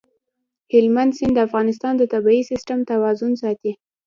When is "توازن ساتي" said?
2.91-3.71